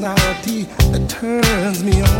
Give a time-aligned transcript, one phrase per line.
[0.00, 2.17] personality that turns me on.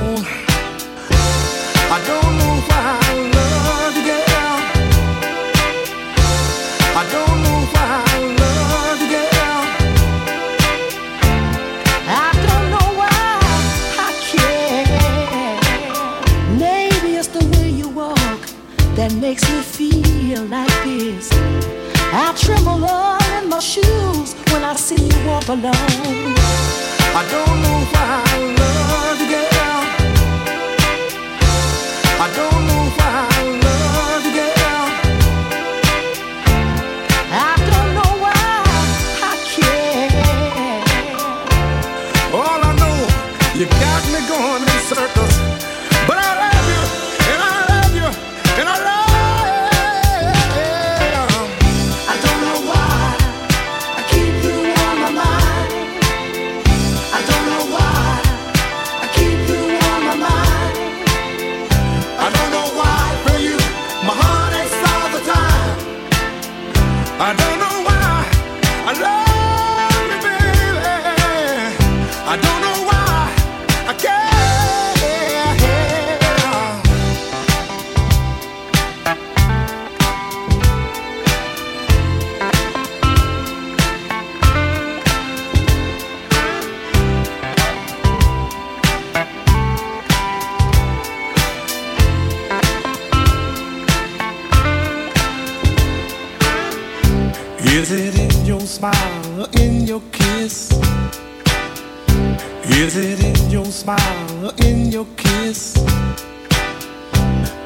[103.89, 105.75] smile in your kiss.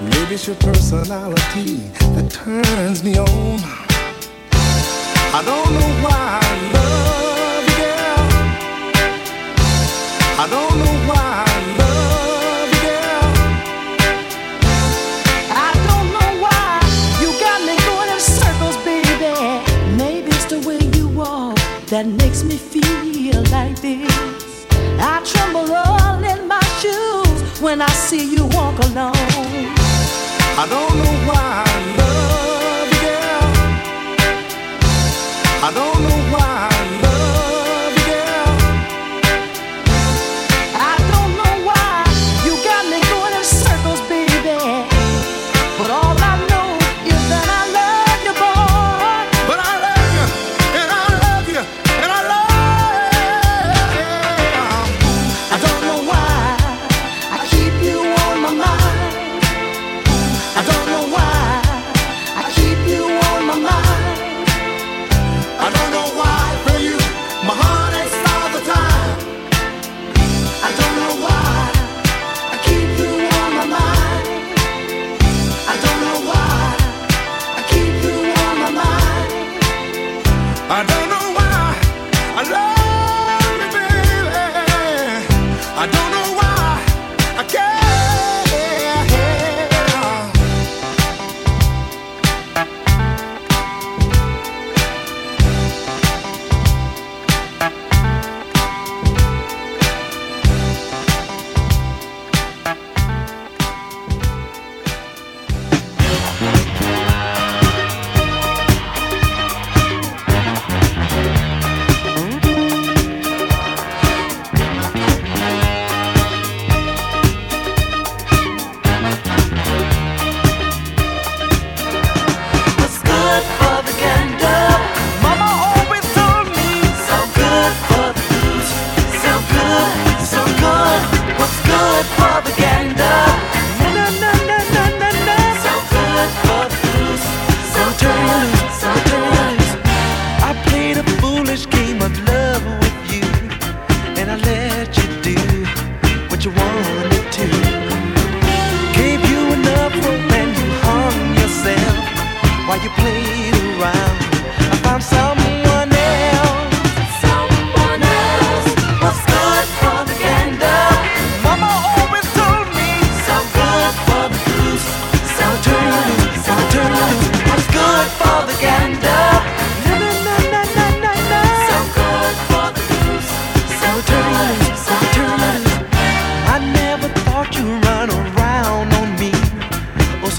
[0.01, 1.79] Maybe it's your personality
[2.15, 3.59] that turns me on.
[5.35, 8.23] I don't know why I love you, girl.
[10.43, 13.31] I don't know why I love you, girl.
[15.67, 16.67] I don't know why
[17.23, 19.35] you got me going in circles, baby.
[19.97, 24.67] Maybe it's the way you walk that makes me feel like this.
[25.01, 25.75] I tremble.
[25.75, 26.02] Up
[27.63, 29.15] when I see you walk alone.
[30.59, 33.51] I don't know why I love you, girl.
[35.65, 35.92] I don't.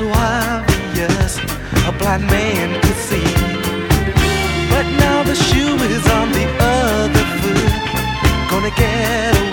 [0.04, 1.38] so obvious
[1.88, 3.24] a blind man could see.
[4.70, 9.53] But now the shoe is on the other foot, gonna get away.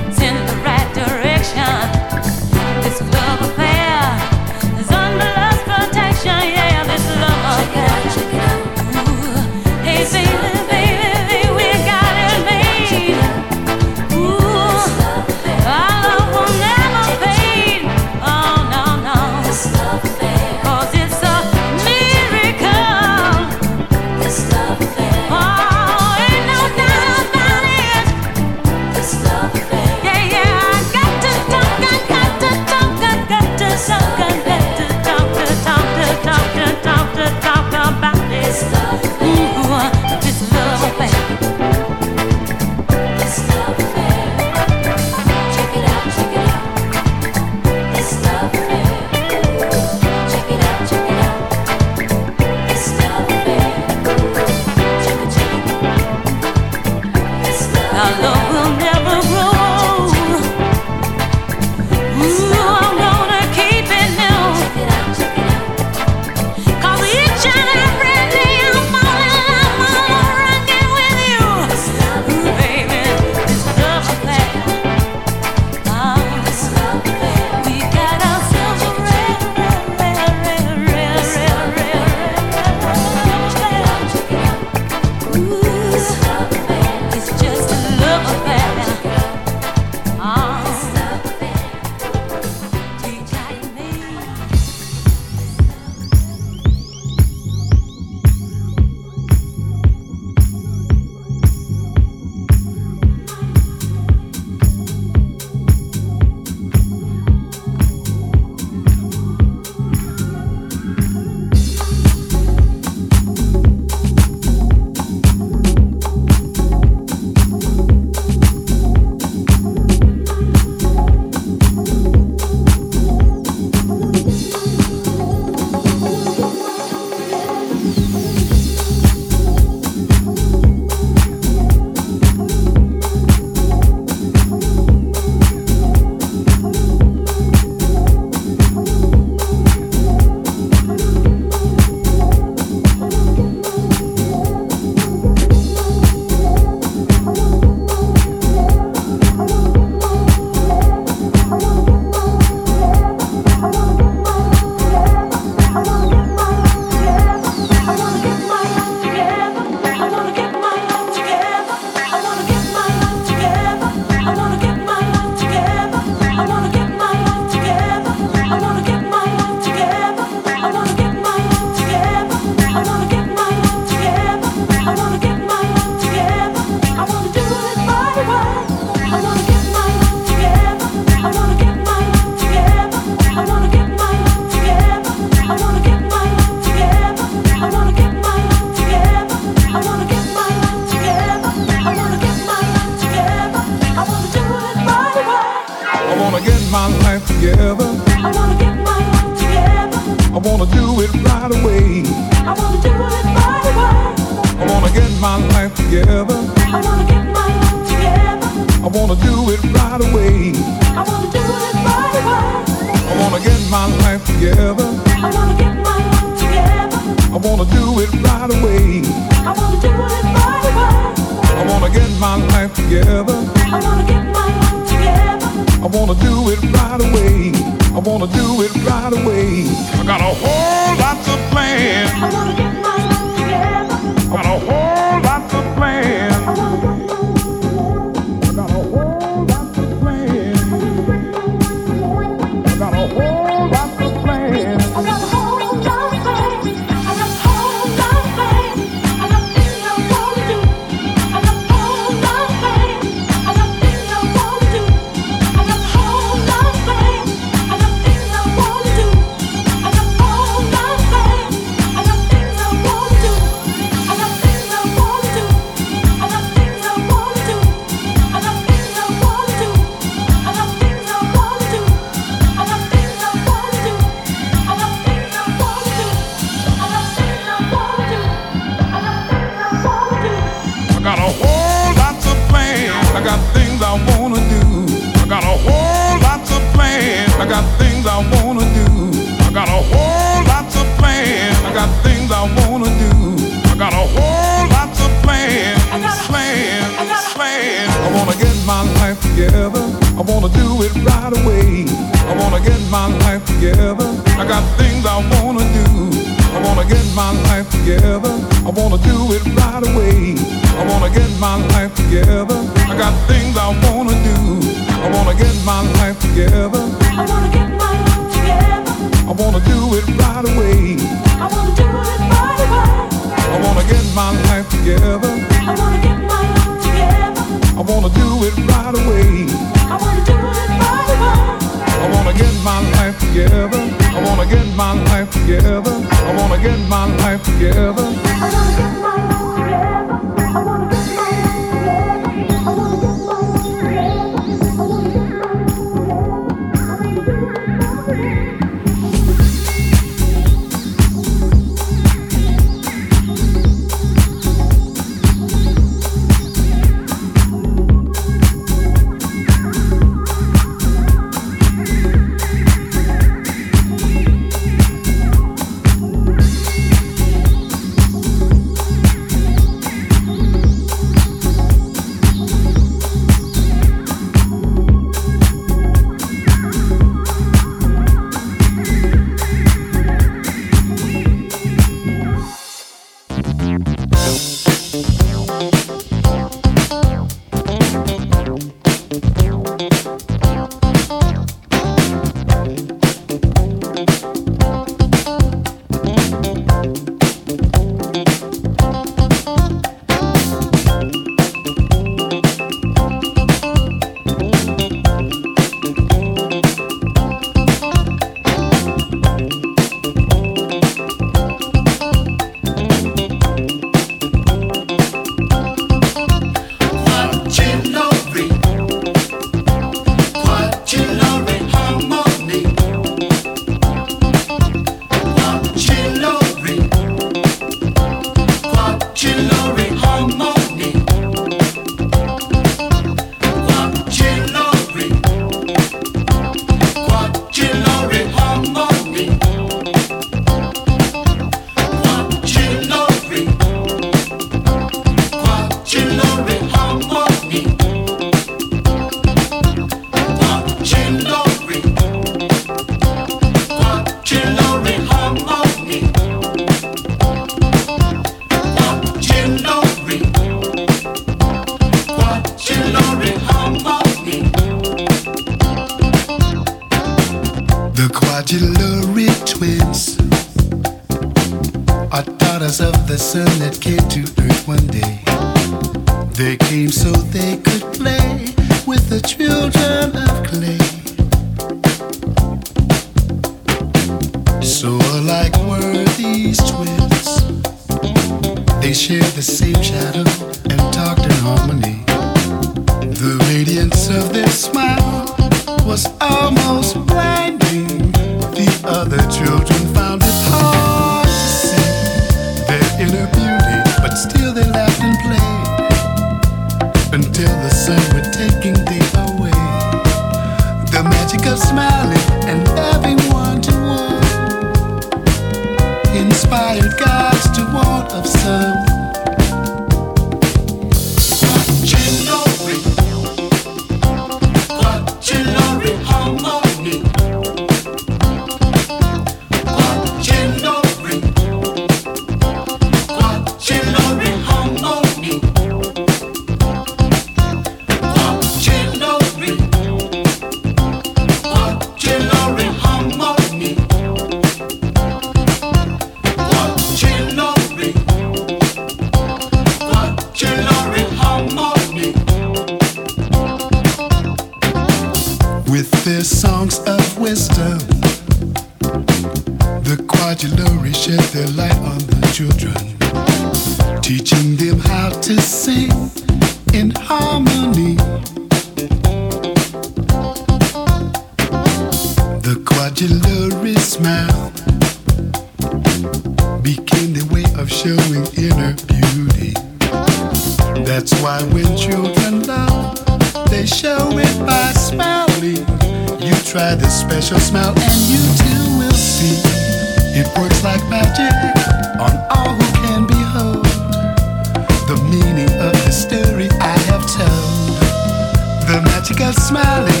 [599.51, 600.00] Smiling